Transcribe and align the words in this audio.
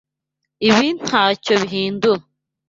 Ibi 0.67 0.87
ntacyo 1.01 1.53
bihindura. 1.61 2.23